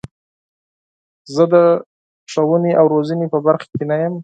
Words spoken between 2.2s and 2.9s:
ښوونې او